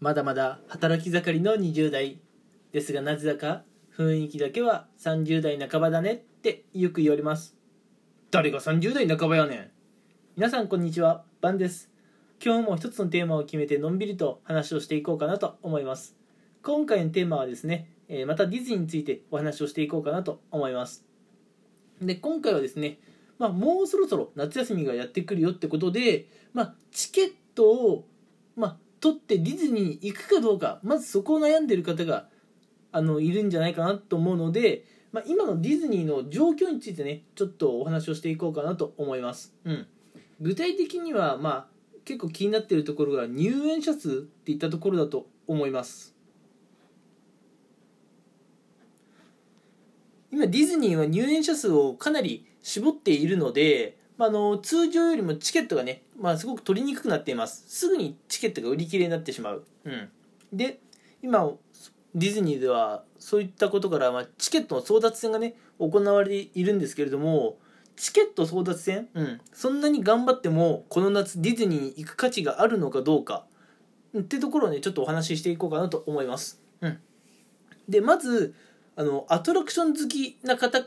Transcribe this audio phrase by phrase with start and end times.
[0.00, 2.18] まだまだ働き盛りの20代
[2.72, 3.64] ですがなぜだか
[3.94, 7.54] 雰囲気だけは30代半ばだねってよく言われます。
[8.30, 9.70] 誰が30代半ばやねん?
[10.36, 11.90] 皆さんこんにちはバンです。
[12.42, 16.16] 今日も一つのテーマを決めてのんびりと話をしていこうかなと思います。
[16.62, 21.04] 今回のテーマはですねえまたディズニーについてお話をしていこうかなと思います。
[22.00, 22.98] で今回はですね
[23.38, 28.06] まあ、もうそろそろ夏休みがやってくるよってことで、まあ、チケットを、
[28.54, 32.28] まあ、取ってディズニーに行くかどうかまずそこを悩んでる方が
[32.92, 39.86] あのいるんじゃないかなと思うので、まあ、今のディズニーの状況についてねちょっとお話をしていこうかなと思います、うん、
[40.40, 41.66] 具体的には、まあ、
[42.04, 44.12] 結構気になっているところが入園者数っ
[44.44, 46.14] ていったところだと思います。
[50.32, 57.64] 今ディズニーは入園者数をかなり絞っているので、まあ、の通常よりもチケットがね、まあ、すごく取りにくくなっています。
[57.68, 60.10] すぐにチケットが売り切れになってしまう、うん、
[60.52, 60.78] で
[61.22, 61.50] 今
[62.14, 67.56] ディズニーではそういったことから、まあ、チケットの争奪戦がね行われているんですけれども
[67.96, 73.46] チケット争奪戦、うん、そんなに頑張ってもこの夏ディズニーに行く価値があるのかどうか。
[74.18, 76.98] ってところをねちょっとお話ししていこうかなと思います、うん、
[77.88, 78.54] でまず
[78.96, 80.84] あのアトラクション好きな方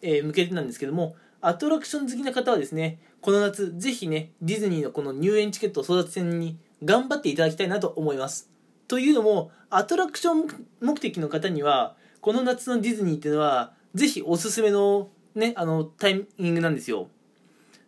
[0.00, 8.50] えー、向けてなんですけどもアトラクション好きな方はですねこの夏ぜひねディズニーのこの入園チケット争奪戦に頑張っていただきたいなと思います。
[8.88, 17.08] というのもアトラクション目的の方にはこの夏のディズニーっていうのはぜひおすすめのねあのタイミングなんですよ。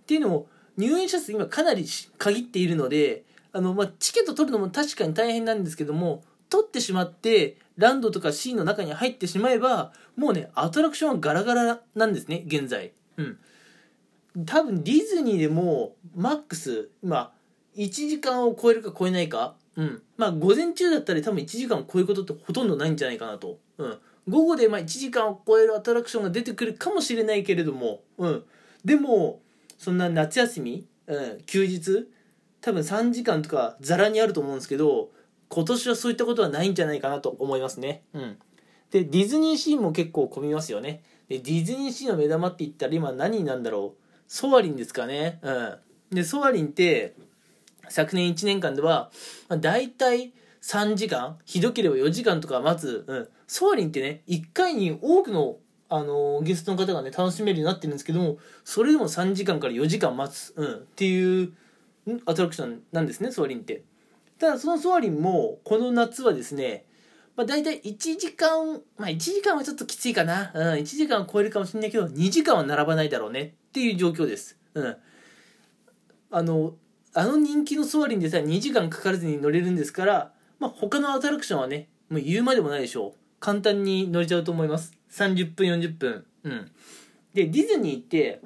[0.03, 1.87] っていうのも入園者数今かなり
[2.19, 12.93] 限っているのであの、まあ、チケット取るのも確かに大変なんですけども取ってしまってランドとかシーンの中に入ってしまえばもうねアトラクションはガラガラなんですね現在。
[13.17, 13.39] うん
[14.47, 17.33] 多分ディズニーでもマックス今
[17.77, 28.45] 1時間を超えるか超えないかうんまあ午前中だったら多分1時間を超えることってほとんどないんじゃないかなとうん午後でまあ1時間を超えるアトラクションが出てくるかもしれないけれどもうん
[28.85, 29.41] でも
[29.79, 32.09] そんな夏休み、うん、休日
[32.61, 35.11] 多分3時間とかざらにあると思うんですけど
[35.53, 38.05] 今年はそういったことはないんじゃないかなと思いますね。
[38.15, 38.39] うん。
[38.91, 41.03] で、ディズニーシーも結構混みますよね。
[41.29, 44.03] で、ディズニーシーの目玉って言ったら今何なんだろう？
[44.27, 45.41] ソアリンですかね。
[45.43, 45.77] うん。
[46.11, 47.15] で、ソアリンって、
[47.89, 49.11] 昨年1年間では、
[49.49, 53.05] まあ、大体3時間、ひどければ4時間とか待つ。
[53.07, 53.29] うん。
[53.47, 55.59] ソアリンってね、1回に多くの
[55.95, 61.53] あのゲストの方がね楽しめるようになってるんですけどもそれでも3時間から4時間待つ、うん、っていう
[62.25, 63.83] アトラクションなんですねソアリンって
[64.39, 66.87] ただそのソアリンもこの夏はですね、
[67.37, 74.97] まあ、大体1時間、まあ、1時間はちょっときついかな、うん、1時間は超えるかもしれないけど2時間は並ばないだろうねっていう状況です、うん、
[76.31, 76.75] あの
[77.15, 83.13] あの人気のソアリンでさえ2時間かからずに乗れるんですから、まあ、他のアトラクションはねもう言うまでもないでしょう。
[83.41, 84.93] 簡単に乗れちゃうと思います。
[85.11, 86.25] 30分40分。
[86.45, 86.71] うん。
[87.35, 88.43] でディズニーって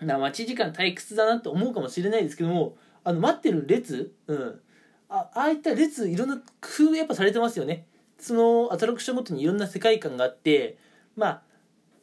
[0.00, 4.60] な待ち時間退屈だなと思うかもしれないですけどもあの待ってる列、うん、
[5.08, 6.42] あああいった列いろんな工
[6.90, 7.86] 夫やっぱされてますよね。
[8.22, 10.78] そのアトラクションごとにいろんな世界観があって
[11.16, 11.42] まあ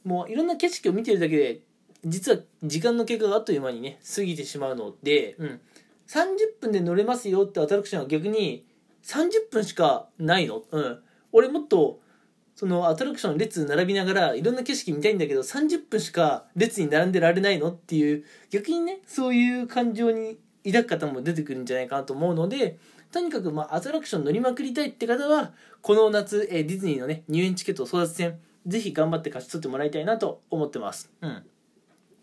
[0.03, 1.62] もういろんな景色を見てるだけで
[2.06, 5.62] 実は時間の経過があっという間にね過ぎてしまうので、うん、
[6.07, 8.66] 30分で乗れますよってアトラクションは逆に
[9.03, 11.00] 30分しかないの、うん、
[11.31, 12.02] 俺もっと
[12.53, 17.72] そのアトラクション列並びながらいろんな景色見たいんだけど30分しか列に並んでられないの？
[17.72, 22.78] っていう逆にねそういう感情に抱く方も出てくるんじゃないかなと思うので
[23.12, 31.12] とにかく、まあ、アトラクション乗りまくりたいって方は、この夏、えー、ディズニーのね、入園チケット争奪戦、ぜひ頑張って勝ち取ってもらいたいなと思ってます。
[31.22, 31.44] うん。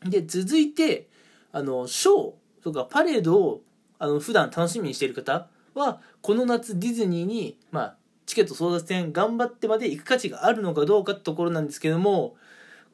[0.08, 1.08] で、続いて、
[1.52, 3.62] あの、ショーとかパレードを、
[3.98, 7.96] あの、普段楽しみにしている方は、この夏ディズニーに、まあ、
[8.26, 12.36] チケット争奪戦頑張ってまで行く価値があるのかどうかってところなんですけども、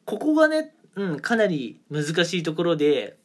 [0.04, 3.16] ここがね、うん、かなり難しいところで、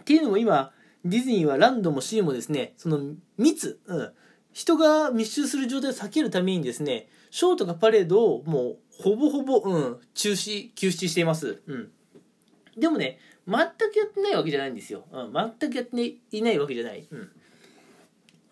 [0.00, 0.72] っていうのも今、
[1.04, 3.00] ディズニーはランドもシーもですね、その
[3.38, 4.12] 密、うん、
[4.52, 11.62] 人が密集する状態を避けるためにですね、ショーとかパレードをもうほぼほぼ、うん、中止、休止しています。
[11.66, 11.90] うん。
[12.76, 15.04] でもね、全くやってないわけじゃないんですよ。
[15.12, 17.06] うん、全くやっていないわけじゃない。
[17.10, 17.30] うん。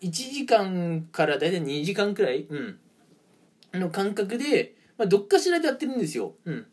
[0.01, 2.79] 1時間からだいたい2時間くらい、うん、
[3.73, 6.33] の間隔で、まあ、どっかしらでやってるんですよ。
[6.45, 6.65] うん。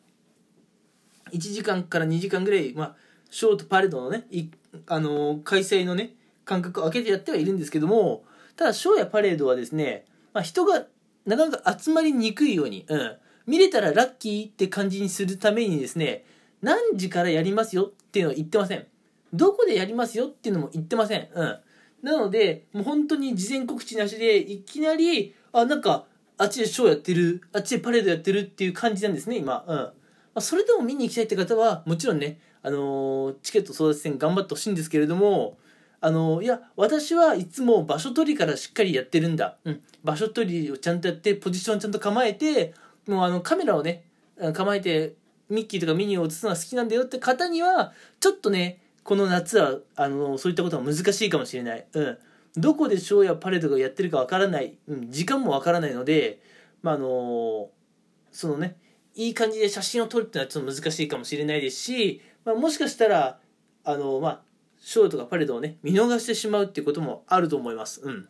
[1.33, 2.97] 1時間から2時間ぐらい、まあ、
[3.31, 4.27] ショートパレードのね、
[4.87, 6.15] あの、開催のね、
[6.45, 8.25] 間隔を空けてやってはいるんですけども、
[8.57, 10.87] ただ、ショーやパレードはですね、まあ、人が
[11.27, 16.25] なかなか集まりにくいように、うん、見れたらラッキーって感じにするためにですね、
[16.63, 18.87] 何時からやりますよっていうのは言ってません。
[19.33, 21.29] どこでやりますよっていうのも言ってません。
[21.35, 21.59] うん。
[22.03, 26.07] なのでもう本当に事前告知なしでいきなりあなんか
[26.39, 29.91] あっちでショーやってるあっちでパレードやってるっていう感じなんですね今うん、
[30.41, 35.57] それでも見に行きたいって方はもちろんねあのチケット争奪戦頑張ってほしいんですけれども
[36.01, 42.75] あのいや私はいつも場所取りからしっかりやってるんだ、うん、場所取りをちゃんとやってポジションちゃんと構えて
[43.07, 44.05] もうあのカメラをね
[44.53, 45.15] 構えて
[45.49, 52.19] ミッキーとかミニーを映すのが好きなんだよって方にはちょっとねこの夏はあのそういったことは難しいかもしれない、うん、
[52.57, 56.43] どこでショーやパレードがやってるかわからない、うん、時間もわからないので
[56.83, 57.69] まああの
[58.33, 58.77] そのね
[59.17, 63.39] いい感じで写真を撮るっていうのはちょっと難しいかもしれないですし、まあ、もしかしたら
[63.83, 64.41] あのまあ
[64.79, 68.03] ショーとかパレードをね見逃してしまうっていうこともあると思います。
[68.03, 68.29] うん。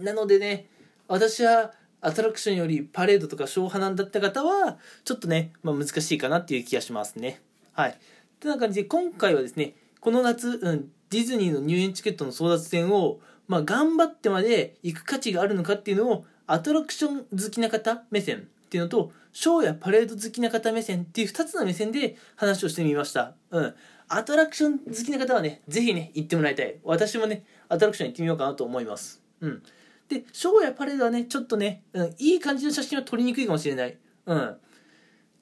[0.00, 0.66] なのでね
[1.06, 7.40] 私はアトラクションよりパレードとかショー派なんだった方はちょっとね、まあ、難しいかなっていう気がしますね。
[7.72, 7.98] はい。
[8.40, 23.34] てな感じで今回はですねこの夏、うん、ディズニーの入園チケットの争奪戦を、まあ、頑張ってまで行く価値があるのかっていうのをアトラクション好きな方目線っていうのとショーやパレード好きな方目線っていう2つの目線で話をしてみました。
[23.50, 23.74] うん。
[24.08, 26.78] アトラクション好きな方はねぜひね行ってもらいたい。
[26.82, 29.20] 私もねアトラクション行ってみようかなと思います。
[29.42, 29.62] うん。
[30.08, 33.98] でショーやパレードはねちょっとね、うん、いい感じの写真は撮りにくいかもしれない。
[34.24, 34.56] うん。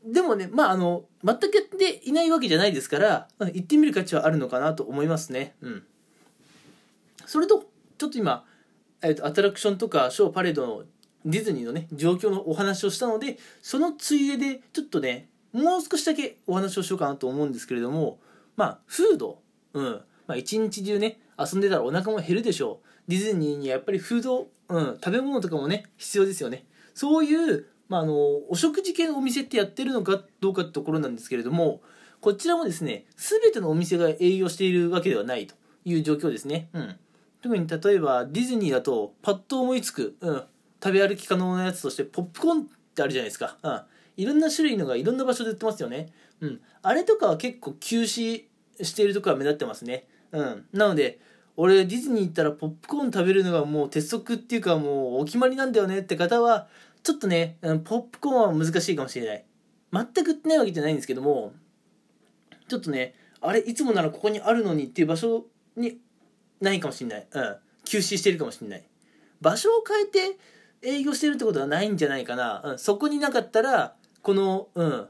[0.04, 5.54] でもねまああの全くやっていないわけじゃないですから、うん行ってみる価値はあるのかなと思いますね。
[5.60, 5.84] うん。
[7.26, 7.64] それと
[7.96, 8.44] ちょっと今、
[9.02, 10.82] えーとアトラクションとかショーパレードの
[11.24, 18.18] ディズニーのね状況のお話をしたのでそのついででちょっとねもう少しだけお話をしようかなと思うんですけれども
[18.56, 19.38] まあフード。
[19.74, 20.00] うん。
[20.26, 23.10] まあ一日中ね遊んでたらお腹も減るでしょう。
[23.10, 26.64] ディズニーにはやっぱりフード、うん、食べ物とかもね必要ですよね。
[26.94, 28.14] そういう、まあ、あの
[28.48, 31.80] お食事系のお店ってやってるのかどうかってところなんですけれども
[32.20, 36.96] こちらもですね全てのお店が営業しているわけではないという状況ですね、うん、
[37.42, 40.42] 特に例えばディズニーだとパッと思いつく、うん、
[40.82, 43.82] 食べ歩き可能なやつとしてポップコーンってあるじゃないですか、うん、
[44.16, 46.08] いろんな種類のがいろんな場所で売ってますよね、
[46.40, 48.44] うん、あれとかは結構休止
[48.82, 51.20] しているところは目立ってますね、うん、なので
[51.56, 56.68] 俺ディズニー行ったらポップコーン食べるのがもう鉄則っていうかもうお決まりなんだよねって方は
[57.02, 59.44] ちょっとねうんポップコーンは難しいかもしれない。
[59.92, 61.52] 全く売ってないわけじゃないんですけども
[62.68, 65.44] ちょっとねあれいつもならここにあるのにっていう場所
[65.76, 65.98] に
[66.60, 68.84] ないかもしれない、うん、休止してるかもしれない。
[69.40, 70.38] 場所を変えて
[70.82, 75.08] 営業してるってことはないんじゃないかな、うん、そこになかったらこのうん。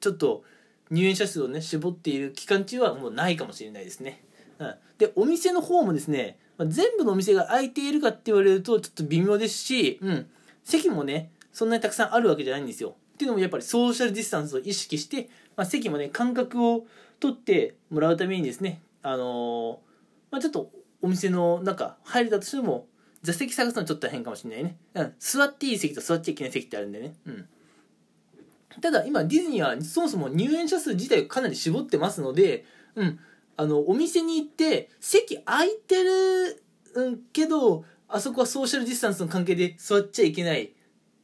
[0.00, 0.42] ちょっと
[0.90, 4.24] 入園者数をね絞っている期間中はもうないかもしれないですね、
[4.58, 10.26] うん、でお店の方もですねまあ全部のお店が空いているかって言われるとちょっと微妙ですし、うん、
[10.64, 12.94] 席もねそんなにたくさんあるわけじゃないんですよ。
[13.14, 16.86] っていうのもやっぱりソーシャルディスタンスを意識して、まあ、席もね間隔を
[17.18, 19.76] 取ってもらうためにですねあのー
[20.30, 20.70] まあ、ちょっと
[21.02, 22.86] お店の中入れたとしても
[23.22, 27.14] 座席探すのちょっと変かもしれないね、うん、座っていい席と座っちゃいけない席ってあるんでね。
[27.26, 27.48] うん。
[28.80, 32.64] ただ今ディズニーはそもそも入園者数自体をかなり絞ってますので、
[32.94, 33.18] うん、
[33.56, 36.62] あのお店に行って席空いてる、
[36.94, 40.70] うん、けどあそこはソーシャルディスタンスの関係で座っちゃいけないっ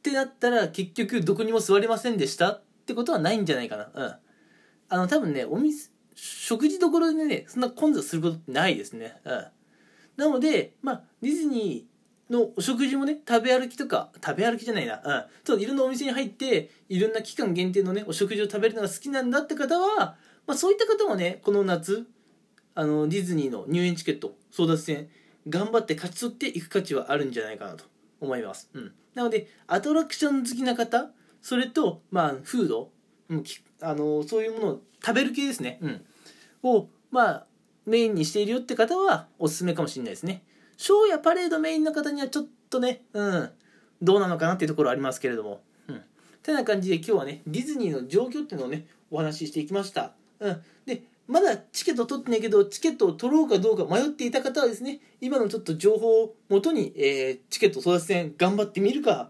[0.03, 3.89] てなったら結局どこにも座れませんでしたってことはないんじゃないかな。
[3.93, 4.15] うん。
[4.89, 9.17] あの多分ねお店食事どころでねそんな混雑することってないですね。
[9.25, 9.45] うん。
[10.17, 15.01] なのでまあディズニーのお食事もね食べ歩きとか食べ歩きじゃないなうん。
[15.01, 22.05] ちょっといろんなお店に入っていろんな期間限定のねお食事を食べるのが好きなんだって方は、まあ、そういった方もねこの夏
[22.75, 25.09] あのディズニーの入園チケット争奪戦
[25.49, 27.85] 頑張って勝ち取っていく価値はあるんじゃないかなと
[28.19, 31.09] 思います、うん、なのでアトラクション好きな方
[31.41, 32.91] それとまあフード、
[33.29, 33.43] うん、
[33.81, 36.05] あのそういうものを食べる系ですね、うん、
[36.63, 37.46] をまあ
[37.87, 40.43] メインにしているよって方はおすすめかもしれないですね
[40.77, 43.49] ショーやパレードメインの方にはちょっとね、うん、
[44.01, 45.61] どうなのかなっていうところありますけれども。
[45.87, 46.01] うん。
[46.43, 50.13] てな感じで今日はね、ディズニーの状況っていうのをね、お話ししていきました。
[50.39, 50.61] うん。
[50.85, 59.29] で、まだチケット取ってないけど、チケットを取ろうかどうか迷っていた方はですね、今のちょっと情報をもとに、えー、チケット争奪戦頑張ってみるか、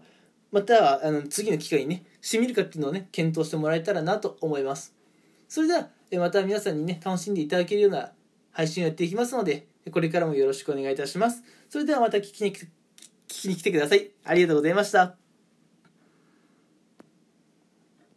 [0.52, 4.94] またはあの次の機会にね、してみるかっていうのをね、検討してもらえたらなと思います。
[5.48, 8.12] それでは、また皆さんにね、楽しんでいただけるような
[8.58, 11.44] 配信をやっていきますので、これからもよろしくお願いいたします。
[11.70, 12.66] それではまた聞きに聞
[13.28, 14.10] きに来てください。
[14.24, 15.27] ありがとうございました。